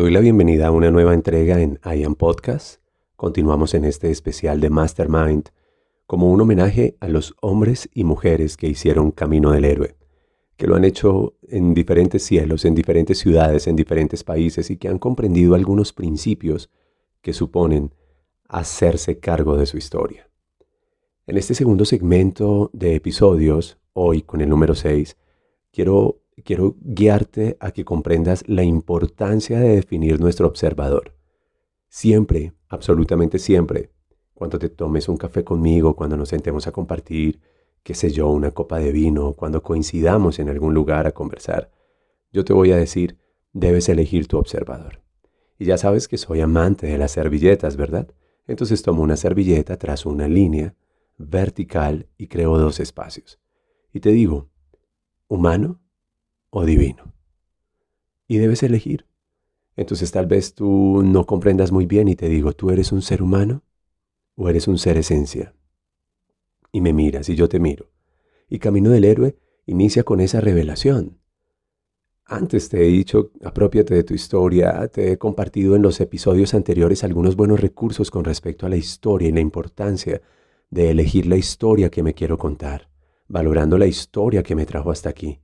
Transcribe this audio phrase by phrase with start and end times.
[0.00, 2.80] Doy la bienvenida a una nueva entrega en I Am Podcast.
[3.16, 5.50] Continuamos en este especial de Mastermind
[6.06, 9.96] como un homenaje a los hombres y mujeres que hicieron Camino del Héroe,
[10.56, 14.88] que lo han hecho en diferentes cielos, en diferentes ciudades, en diferentes países y que
[14.88, 16.70] han comprendido algunos principios
[17.20, 17.94] que suponen
[18.48, 20.30] hacerse cargo de su historia.
[21.26, 25.18] En este segundo segmento de episodios, hoy con el número 6,
[25.70, 31.14] quiero quiero guiarte a que comprendas la importancia de definir nuestro observador.
[31.88, 33.90] Siempre, absolutamente siempre,
[34.34, 37.40] cuando te tomes un café conmigo, cuando nos sentemos a compartir,
[37.82, 41.70] qué sé yo, una copa de vino, cuando coincidamos en algún lugar a conversar,
[42.32, 43.18] yo te voy a decir,
[43.52, 45.02] debes elegir tu observador.
[45.58, 48.08] Y ya sabes que soy amante de las servilletas, ¿verdad?
[48.46, 50.74] Entonces tomo una servilleta, trazo una línea
[51.18, 53.38] vertical y creo dos espacios.
[53.92, 54.48] Y te digo,
[55.28, 55.80] humano
[56.50, 57.14] o divino.
[58.28, 59.06] Y debes elegir.
[59.76, 63.22] Entonces tal vez tú no comprendas muy bien y te digo, ¿tú eres un ser
[63.22, 63.62] humano
[64.34, 65.54] o eres un ser esencia?
[66.72, 67.90] Y me miras y yo te miro.
[68.48, 71.18] Y Camino del Héroe inicia con esa revelación.
[72.26, 77.02] Antes te he dicho, apropiate de tu historia, te he compartido en los episodios anteriores
[77.02, 80.22] algunos buenos recursos con respecto a la historia y la importancia
[80.70, 82.88] de elegir la historia que me quiero contar,
[83.26, 85.40] valorando la historia que me trajo hasta aquí.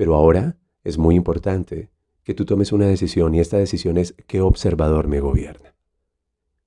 [0.00, 1.90] Pero ahora es muy importante
[2.22, 5.74] que tú tomes una decisión y esta decisión es qué observador me gobierna.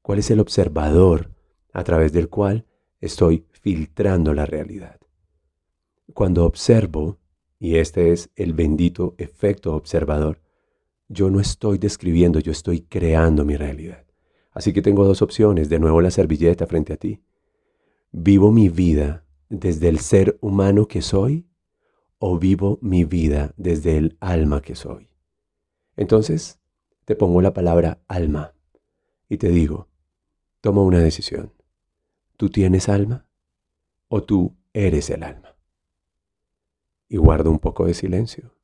[0.03, 1.31] ¿Cuál es el observador
[1.71, 2.67] a través del cual
[3.01, 4.99] estoy filtrando la realidad?
[6.13, 7.17] Cuando observo,
[7.57, 10.39] y este es el bendito efecto observador,
[11.09, 14.05] yo no estoy describiendo, yo estoy creando mi realidad.
[14.51, 17.19] Así que tengo dos opciones, de nuevo la servilleta frente a ti.
[18.11, 21.47] Vivo mi vida desde el ser humano que soy
[22.25, 25.09] o vivo mi vida desde el alma que soy.
[25.97, 26.57] Entonces,
[27.03, 28.53] te pongo la palabra alma
[29.27, 29.89] y te digo,
[30.61, 31.51] toma una decisión.
[32.37, 33.27] ¿Tú tienes alma
[34.07, 35.57] o tú eres el alma?
[37.09, 38.55] Y guardo un poco de silencio.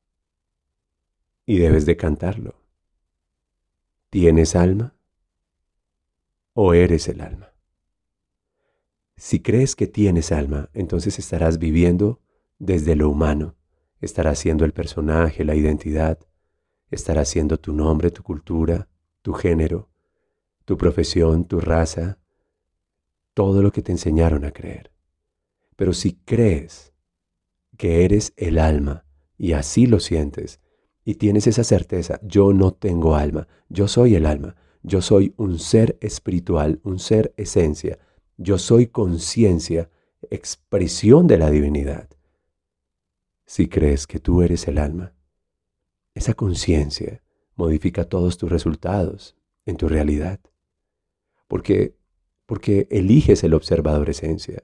[1.44, 2.54] Y debes de cantarlo.
[4.08, 4.94] ¿Tienes alma
[6.54, 7.52] o eres el alma?
[9.18, 12.22] Si crees que tienes alma, entonces estarás viviendo
[12.60, 13.56] desde lo humano.
[14.00, 16.18] Estará siendo el personaje, la identidad,
[16.90, 18.88] estará siendo tu nombre, tu cultura,
[19.22, 19.90] tu género,
[20.64, 22.18] tu profesión, tu raza,
[23.34, 24.92] todo lo que te enseñaron a creer.
[25.74, 26.92] Pero si crees
[27.76, 29.04] que eres el alma
[29.36, 30.60] y así lo sientes
[31.04, 35.58] y tienes esa certeza, yo no tengo alma, yo soy el alma, yo soy un
[35.58, 37.98] ser espiritual, un ser esencia,
[38.36, 39.90] yo soy conciencia,
[40.30, 42.08] expresión de la divinidad
[43.50, 45.12] si crees que tú eres el alma.
[46.14, 47.20] Esa conciencia
[47.56, 50.38] modifica todos tus resultados en tu realidad.
[51.48, 51.96] Porque,
[52.46, 54.62] porque eliges el observador esencia.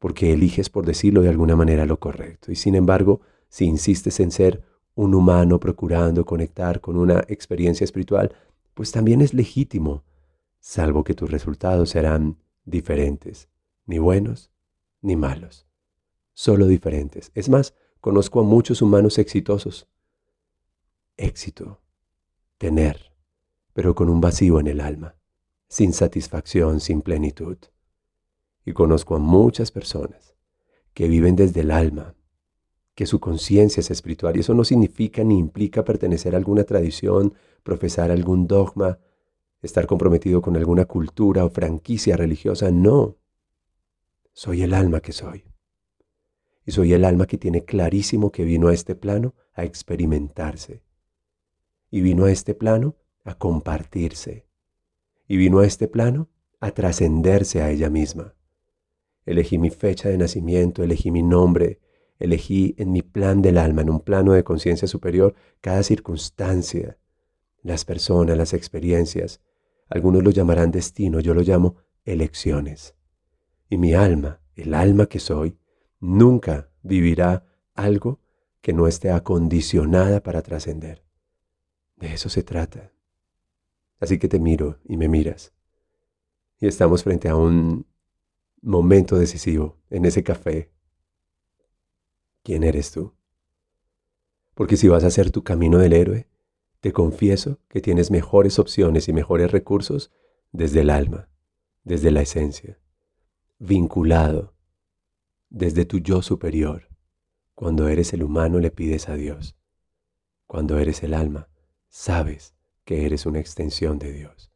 [0.00, 2.50] Porque eliges, por decirlo de alguna manera, lo correcto.
[2.50, 4.64] Y sin embargo, si insistes en ser
[4.96, 8.34] un humano procurando conectar con una experiencia espiritual,
[8.74, 10.02] pues también es legítimo,
[10.58, 13.48] salvo que tus resultados serán diferentes,
[13.86, 14.50] ni buenos
[15.00, 15.68] ni malos,
[16.34, 17.30] solo diferentes.
[17.36, 19.86] Es más, Conozco a muchos humanos exitosos.
[21.18, 21.82] Éxito,
[22.56, 23.12] tener,
[23.74, 25.16] pero con un vacío en el alma,
[25.68, 27.58] sin satisfacción, sin plenitud.
[28.64, 30.34] Y conozco a muchas personas
[30.94, 32.14] que viven desde el alma,
[32.94, 37.34] que su conciencia es espiritual y eso no significa ni implica pertenecer a alguna tradición,
[37.62, 38.98] profesar algún dogma,
[39.60, 43.18] estar comprometido con alguna cultura o franquicia religiosa, no.
[44.32, 45.49] Soy el alma que soy
[46.70, 50.82] soy el alma que tiene clarísimo que vino a este plano a experimentarse.
[51.90, 54.46] Y vino a este plano a compartirse.
[55.26, 56.28] Y vino a este plano
[56.60, 58.34] a trascenderse a ella misma.
[59.24, 61.80] Elegí mi fecha de nacimiento, elegí mi nombre,
[62.18, 66.98] elegí en mi plan del alma, en un plano de conciencia superior, cada circunstancia,
[67.62, 69.40] las personas, las experiencias.
[69.88, 72.94] Algunos lo llamarán destino, yo lo llamo elecciones.
[73.68, 75.56] Y mi alma, el alma que soy,
[76.00, 78.20] nunca vivirá algo
[78.60, 81.04] que no esté acondicionada para trascender.
[81.96, 82.92] De eso se trata.
[84.00, 85.52] Así que te miro y me miras.
[86.58, 87.86] Y estamos frente a un
[88.62, 90.70] momento decisivo en ese café.
[92.42, 93.14] ¿Quién eres tú?
[94.54, 96.28] Porque si vas a hacer tu camino del héroe,
[96.80, 100.10] te confieso que tienes mejores opciones y mejores recursos
[100.52, 101.28] desde el alma,
[101.84, 102.78] desde la esencia,
[103.58, 104.54] vinculado,
[105.50, 106.88] desde tu yo superior.
[107.54, 109.56] Cuando eres el humano le pides a Dios.
[110.46, 111.48] Cuando eres el alma,
[111.88, 112.54] sabes
[112.84, 114.50] que eres una extensión de Dios,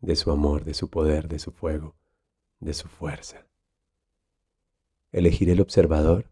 [0.00, 1.96] de su amor, de su poder, de su fuego,
[2.60, 3.46] de su fuerza.
[5.10, 6.30] Elegir el observador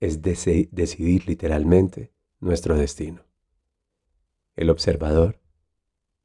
[0.00, 3.24] es decidir literalmente nuestro destino.
[4.54, 5.40] El observador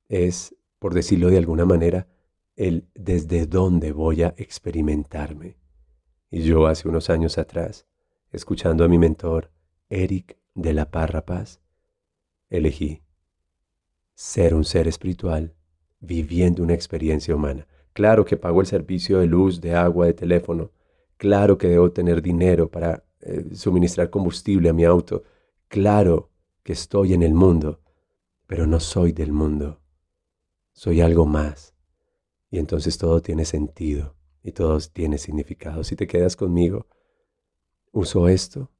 [0.07, 2.07] es, por decirlo de alguna manera,
[2.55, 5.60] el desde dónde voy a experimentarme.
[6.33, 7.85] Y yo hace unos años atrás,
[8.31, 9.51] escuchando a mi mentor,
[9.89, 11.59] Eric de la Parra Paz,
[12.49, 13.03] elegí
[14.15, 15.53] ser un ser espiritual
[15.99, 17.67] viviendo una experiencia humana.
[17.91, 20.71] Claro que pago el servicio de luz, de agua, de teléfono.
[21.17, 25.23] Claro que debo tener dinero para eh, suministrar combustible a mi auto.
[25.67, 26.29] Claro
[26.63, 27.81] que estoy en el mundo,
[28.47, 29.81] pero no soy del mundo.
[30.71, 31.75] Soy algo más.
[32.49, 35.83] Y entonces todo tiene sentido y todo tiene significado.
[35.83, 36.87] Si te quedas conmigo,
[37.91, 38.71] uso esto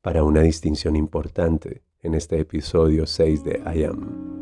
[0.00, 4.32] para una distinción importante en este episodio 6 de I Am.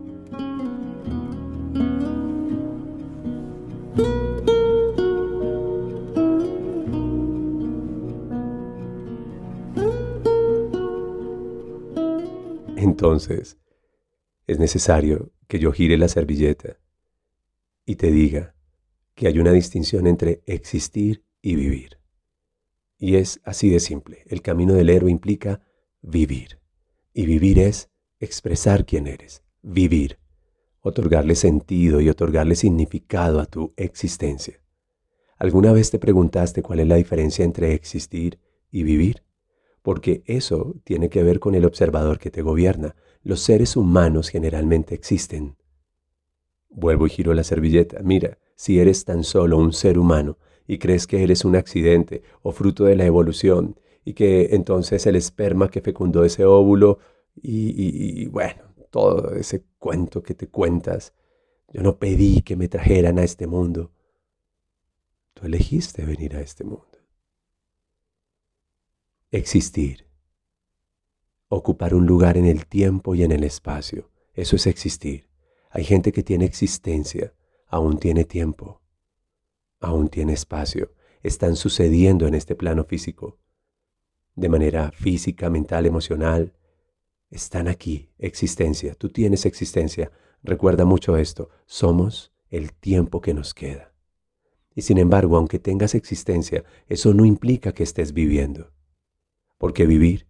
[12.76, 13.58] Entonces,
[14.46, 16.78] es necesario que yo gire la servilleta
[17.84, 18.54] y te diga
[19.14, 21.98] que hay una distinción entre existir y vivir.
[22.98, 24.24] Y es así de simple.
[24.26, 25.62] El camino del héroe implica
[26.02, 26.58] vivir.
[27.12, 30.18] Y vivir es expresar quién eres, vivir,
[30.80, 34.62] otorgarle sentido y otorgarle significado a tu existencia.
[35.36, 38.38] ¿Alguna vez te preguntaste cuál es la diferencia entre existir
[38.70, 39.24] y vivir?
[39.82, 42.96] porque eso tiene que ver con el observador que te gobierna.
[43.22, 45.56] Los seres humanos generalmente existen.
[46.68, 48.00] Vuelvo y giro la servilleta.
[48.02, 50.36] Mira, si eres tan solo un ser humano
[50.66, 55.16] y crees que eres un accidente o fruto de la evolución y que entonces el
[55.16, 56.98] esperma que fecundó ese óvulo
[57.34, 61.14] y, y bueno, todo ese cuento que te cuentas,
[61.72, 63.92] yo no pedí que me trajeran a este mundo.
[65.32, 66.98] Tú elegiste venir a este mundo.
[69.30, 70.06] Existir.
[71.48, 74.10] Ocupar un lugar en el tiempo y en el espacio.
[74.34, 75.30] Eso es existir.
[75.70, 77.32] Hay gente que tiene existencia,
[77.70, 78.82] aún tiene tiempo,
[79.80, 80.92] aún tiene espacio.
[81.22, 83.38] Están sucediendo en este plano físico.
[84.34, 86.52] De manera física, mental, emocional.
[87.30, 88.94] Están aquí, existencia.
[88.94, 90.10] Tú tienes existencia.
[90.42, 91.50] Recuerda mucho esto.
[91.66, 93.92] Somos el tiempo que nos queda.
[94.74, 98.72] Y sin embargo, aunque tengas existencia, eso no implica que estés viviendo.
[99.58, 100.26] Porque vivir,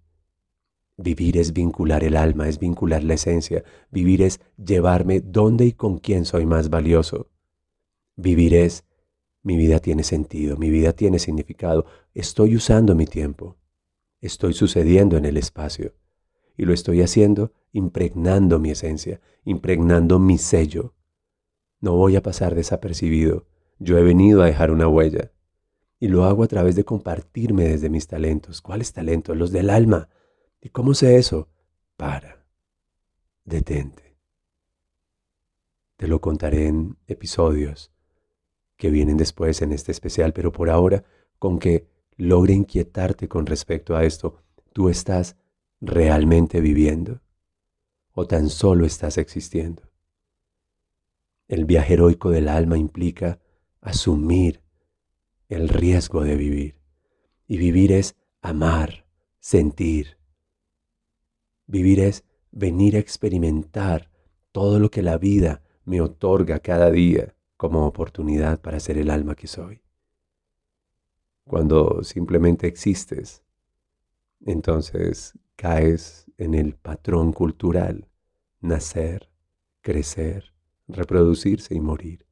[1.00, 3.64] vivir es vincular el alma, es vincular la esencia.
[3.90, 7.30] Vivir es llevarme dónde y con quién soy más valioso.
[8.16, 8.84] Vivir es,
[9.42, 11.86] mi vida tiene sentido, mi vida tiene significado.
[12.14, 13.56] Estoy usando mi tiempo.
[14.20, 15.94] Estoy sucediendo en el espacio.
[16.56, 20.94] Y lo estoy haciendo impregnando mi esencia, impregnando mi sello.
[21.80, 23.46] No voy a pasar desapercibido.
[23.78, 25.32] Yo he venido a dejar una huella.
[25.98, 28.60] Y lo hago a través de compartirme desde mis talentos.
[28.60, 29.36] ¿Cuáles talentos?
[29.36, 30.10] Los del alma.
[30.60, 31.48] ¿Y cómo sé eso?
[31.96, 32.44] Para.
[33.44, 34.16] Detente.
[35.96, 37.90] Te lo contaré en episodios
[38.76, 41.04] que vienen después en este especial, pero por ahora,
[41.38, 41.86] con que
[42.16, 45.36] logre inquietarte con respecto a esto, ¿tú estás
[45.80, 47.20] realmente viviendo?
[48.12, 49.82] ¿O tan solo estás existiendo?
[51.48, 53.38] El viaje heroico del alma implica
[53.80, 54.62] asumir
[55.48, 56.80] el riesgo de vivir.
[57.46, 59.04] Y vivir es amar,
[59.40, 60.19] sentir.
[61.70, 64.10] Vivir es venir a experimentar
[64.50, 69.36] todo lo que la vida me otorga cada día como oportunidad para ser el alma
[69.36, 69.80] que soy.
[71.44, 73.44] Cuando simplemente existes,
[74.44, 78.08] entonces caes en el patrón cultural,
[78.60, 79.30] nacer,
[79.80, 80.52] crecer,
[80.88, 82.26] reproducirse y morir.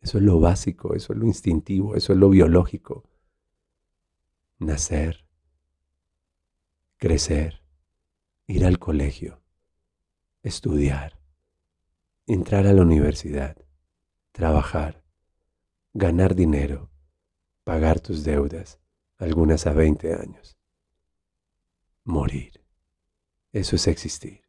[0.00, 3.04] Eso es lo básico, eso es lo instintivo, eso es lo biológico.
[4.58, 5.24] Nacer,
[6.96, 7.59] crecer,
[8.50, 9.40] ir al colegio,
[10.42, 11.20] estudiar,
[12.26, 13.56] entrar a la universidad,
[14.32, 15.04] trabajar,
[15.94, 16.90] ganar dinero,
[17.62, 18.80] pagar tus deudas,
[19.18, 20.58] algunas a 20 años.
[22.02, 22.60] Morir.
[23.52, 24.40] Eso es existir.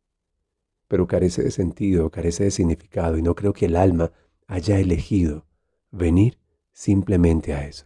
[0.88, 4.12] Pero carece de sentido, carece de significado y no creo que el alma
[4.48, 5.46] haya elegido
[5.91, 6.39] venir
[6.72, 7.86] simplemente a eso.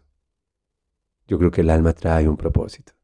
[1.27, 2.94] Yo creo que el alma trae un propósito.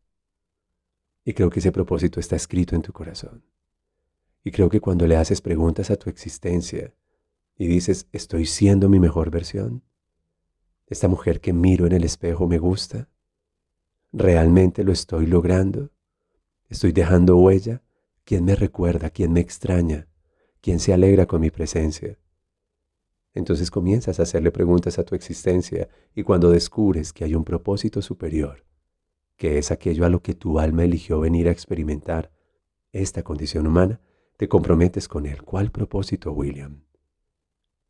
[1.24, 3.44] Y creo que ese propósito está escrito en tu corazón.
[4.44, 6.94] Y creo que cuando le haces preguntas a tu existencia
[7.58, 9.84] y dices, estoy siendo mi mejor versión,
[10.88, 13.08] esta mujer que miro en el espejo me gusta,
[14.12, 15.92] realmente lo estoy logrando,
[16.70, 17.82] estoy dejando huella,
[18.24, 19.10] ¿quién me recuerda?
[19.10, 20.08] ¿quién me extraña?
[20.60, 22.18] ¿quién se alegra con mi presencia?
[23.34, 28.01] Entonces comienzas a hacerle preguntas a tu existencia y cuando descubres que hay un propósito
[28.01, 28.66] superior,
[29.41, 32.31] que es aquello a lo que tu alma eligió venir a experimentar,
[32.91, 34.00] esta condición humana,
[34.38, 35.41] te comprometes con él.
[35.41, 36.83] ¿Cuál propósito, William?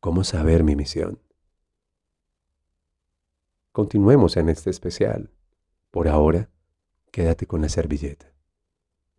[0.00, 1.20] ¿Cómo saber mi misión?
[3.70, 5.30] Continuemos en este especial.
[5.90, 6.48] Por ahora,
[7.10, 8.32] quédate con la servilleta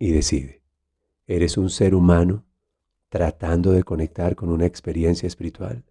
[0.00, 0.60] y decide.
[1.28, 2.44] ¿Eres un ser humano
[3.10, 5.84] tratando de conectar con una experiencia espiritual?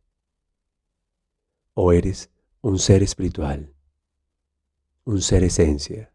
[1.74, 3.74] ¿O eres un ser espiritual?
[5.06, 6.13] Un ser esencia.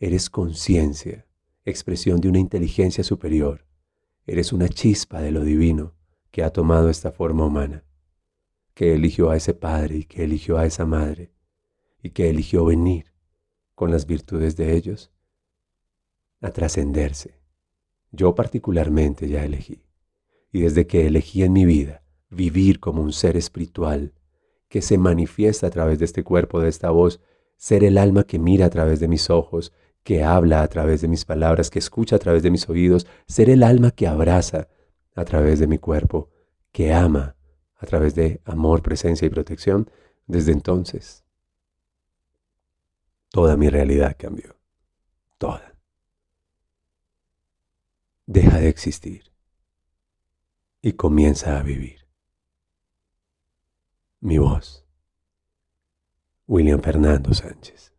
[0.00, 1.26] Eres conciencia,
[1.64, 3.64] expresión de una inteligencia superior
[4.30, 5.96] Eres una chispa de lo divino
[6.30, 7.84] que ha tomado esta forma humana,
[8.74, 11.32] que eligió a ese padre y que eligió a esa madre,
[12.00, 13.12] y que eligió venir
[13.74, 15.10] con las virtudes de ellos
[16.40, 17.40] a trascenderse.
[18.12, 19.82] Yo particularmente ya elegí,
[20.52, 24.14] y desde que elegí en mi vida vivir como un ser espiritual
[24.68, 27.20] que se manifiesta a través de este cuerpo, de esta voz,
[27.56, 31.08] ser el alma que mira a través de mis ojos, que habla a través de
[31.08, 34.68] mis palabras, que escucha a través de mis oídos, ser el alma que abraza
[35.14, 36.30] a través de mi cuerpo,
[36.72, 37.36] que ama
[37.76, 39.90] a través de amor, presencia y protección,
[40.26, 41.24] desde entonces
[43.30, 44.56] toda mi realidad cambió.
[45.38, 45.74] Toda.
[48.26, 49.32] Deja de existir
[50.82, 52.06] y comienza a vivir.
[54.20, 54.84] Mi voz.
[56.46, 57.94] William Fernando Sánchez.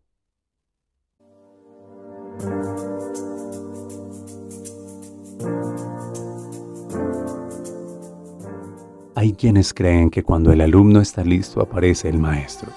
[9.15, 12.69] Hay quienes creen que cuando el alumno está listo aparece el maestro.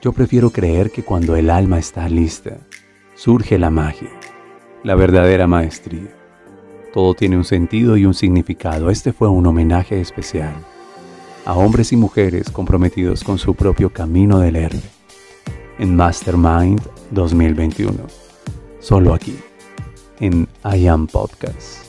[0.00, 2.56] Yo prefiero creer que cuando el alma está lista,
[3.14, 4.08] surge la magia,
[4.84, 6.14] la verdadera maestría.
[6.94, 8.88] Todo tiene un sentido y un significado.
[8.88, 10.54] Este fue un homenaje especial
[11.44, 14.82] a hombres y mujeres comprometidos con su propio camino del héroe
[15.78, 18.27] en Mastermind 2021
[18.80, 19.38] solo aquí,
[20.20, 21.87] en I Am Podcast.